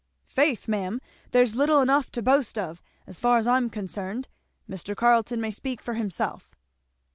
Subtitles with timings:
[0.25, 0.99] "'Faith ma'am,
[1.31, 4.29] there's little enough to boast of, as far as I am concerned.
[4.67, 4.95] Mr.
[4.97, 6.49] Carleton may speak for himself."